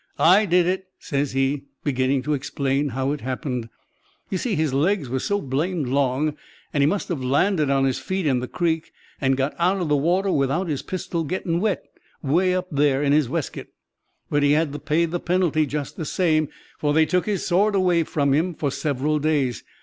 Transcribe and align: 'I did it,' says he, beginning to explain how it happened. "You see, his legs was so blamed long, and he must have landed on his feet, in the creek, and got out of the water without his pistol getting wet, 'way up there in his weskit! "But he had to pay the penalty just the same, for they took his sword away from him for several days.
'I 0.17 0.47
did 0.47 0.65
it,' 0.65 0.87
says 0.97 1.33
he, 1.33 1.65
beginning 1.83 2.23
to 2.23 2.33
explain 2.33 2.89
how 2.89 3.11
it 3.11 3.21
happened. 3.21 3.69
"You 4.31 4.39
see, 4.39 4.55
his 4.55 4.73
legs 4.73 5.09
was 5.09 5.23
so 5.23 5.39
blamed 5.39 5.89
long, 5.89 6.35
and 6.73 6.81
he 6.81 6.87
must 6.87 7.07
have 7.09 7.23
landed 7.23 7.69
on 7.69 7.85
his 7.85 7.99
feet, 7.99 8.25
in 8.25 8.39
the 8.39 8.47
creek, 8.47 8.91
and 9.21 9.37
got 9.37 9.53
out 9.59 9.77
of 9.79 9.89
the 9.89 9.95
water 9.95 10.31
without 10.31 10.67
his 10.67 10.81
pistol 10.81 11.23
getting 11.23 11.59
wet, 11.59 11.85
'way 12.23 12.55
up 12.55 12.65
there 12.71 13.03
in 13.03 13.13
his 13.13 13.29
weskit! 13.29 13.73
"But 14.27 14.41
he 14.41 14.53
had 14.53 14.73
to 14.73 14.79
pay 14.79 15.05
the 15.05 15.19
penalty 15.19 15.67
just 15.67 15.97
the 15.97 16.05
same, 16.05 16.49
for 16.79 16.95
they 16.95 17.05
took 17.05 17.27
his 17.27 17.45
sword 17.45 17.75
away 17.75 18.01
from 18.01 18.33
him 18.33 18.55
for 18.55 18.71
several 18.71 19.19
days. 19.19 19.63